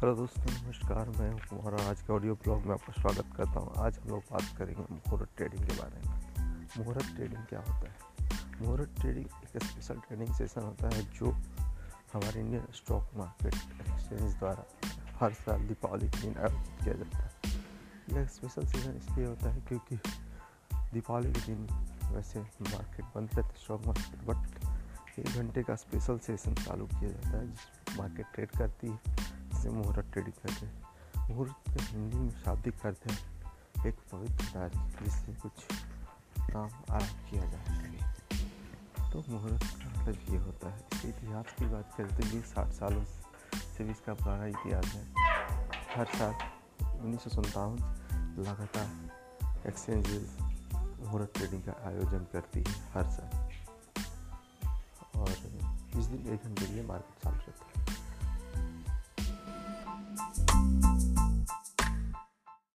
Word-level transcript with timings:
Hello 0.00 0.14
दोस्तों, 0.14 0.52
नमस्कार, 0.52 1.08
मैं 1.08 1.32
कुमार 1.48 1.74
आज 1.80 2.00
के 2.02 2.12
ऑडियो 2.12 2.34
ब्लॉग 2.34 2.62
में 2.66 2.72
आपका 2.72 2.92
स्वागत 2.92 3.34
करता 3.36 3.60
हूँ। 3.60 3.72
आज 3.76 3.98
हम 3.98 4.08
लोग 4.08 4.20
बात 4.32 4.42
करेंगे 4.58 4.82
मुहूर्त 4.90 5.28
ट्रेडिंग 5.36 5.66
के 5.66 5.74
बारे 5.74 6.08
में। 6.08 6.14
मुहूर्त 6.78 7.06
ट्रेडिंग 7.16 7.42
क्या 7.44 7.58
होता 7.60 7.88
है? 7.88 7.94
मुहूर्त 8.62 8.94
ट्रेडिंग 9.00 9.26
एक 9.26 9.62
स्पेशल 9.62 9.94
ट्रेडिंग 9.94 10.34
सेशन 10.34 10.60
होता 10.60 10.88
है 10.94 11.02
जो 11.18 11.30
हमारे 12.12 12.40
इंडियन 12.40 12.62
स्टॉक 12.74 13.10
मार्केट 13.16 13.54
एक्सचेंज 13.54 14.34
द्वारा 14.34 14.64
हर 15.20 15.32
साल 15.32 15.66
दीपावली 15.68 16.08
के 16.08 16.20
दिन 16.20 16.36
आयोजित 16.36 16.84
किया 16.84 16.94
जाता 16.94 17.18
है। 17.18 17.52
यह 18.12 18.26
स्पेशल 18.26 18.66
सेशन 18.66 18.96
इसलिए 18.96 19.26
होता 19.26 19.50
है 19.50 19.60
क्योंकि 19.60 19.96
दीपावली 20.92 21.32
के 21.32 21.40
दिन 21.40 21.66
वैसे 22.14 22.40
मार्केट 22.40 23.04
बंद 23.04 23.28
रहता 23.34 23.48
है 23.48 23.62
स्टॉक 23.64 23.86
मार्केट 23.86 24.24
बट 24.26 25.18
एक 25.18 25.36
घंटे 25.36 25.62
का 25.62 25.74
स्पेशल 25.74 26.18
सेशन 26.18 26.54
चालू 26.54 26.86
किया 26.86 27.10
जाता 27.10 27.36
है 27.38 27.46
जिस 27.50 27.98
मार्केट 27.98 28.26
ट्रेड 28.34 28.50
करती 28.50 28.86
है। 28.86 29.38
जिसे 29.60 29.70
मुहूर्त 29.70 30.06
ट्रेडिंग 30.12 30.32
कहते 30.34 30.66
हैं। 30.66 31.28
मुहूर्त 31.28 31.54
के 31.68 31.82
हिंदी 31.84 32.16
में 32.16 32.30
शाब्दिक 32.44 32.80
करते 32.80 33.12
हैं। 33.12 33.86
एक 33.86 33.96
पवित्र 34.12 34.44
तारीख 34.44 35.02
जिससे 35.02 35.32
कुछ 35.32 35.52
काम 36.50 36.70
आरंभ 36.90 37.18
किया 37.30 37.44
जा 37.44 37.58
सके। 37.64 39.10
तो 39.12 39.22
मुहूर्त 39.28 39.62
का 39.62 39.90
मतलब 39.90 40.16
ये 40.30 40.36
होता 40.36 40.70
है, 40.70 40.80
इतिहास 41.04 41.52
की 41.58 41.66
बात 41.66 41.94
करें 41.96 42.20
तो 42.20 42.26
ये 42.26 42.40
साठ 42.42 42.72
सालों 42.72 43.04
से 43.04 43.84
भी 43.84 43.90
इसका 43.90 44.14
पुराना 44.14 44.46
इतिहास 44.46 44.86
है। 44.86 45.04
हर 45.96 46.06
साल 46.06 46.34
उन्नीस 47.00 47.20
सौ 47.20 47.30
संतावन 47.30 47.76
लगातार 48.38 49.68
एक्सचेंजेस 49.68 50.36
मुहूर्त 50.74 51.32
ट्रेडिंग 51.36 51.62
का 51.62 51.74
आयोजन 51.88 52.26
करती 52.32 52.64
है 52.68 52.74
हर 52.94 53.10
साल। 53.10 53.32
और 55.20 55.30
इस 55.98 56.06
दिन 56.06 56.32
एक 56.34 56.44
घंटे 56.44 56.66
के 56.66 56.72
लिए 56.72 56.82
मार्केट 56.82 57.24
चालू 57.24 57.36
रहता 57.36 57.64
है। 57.64 57.79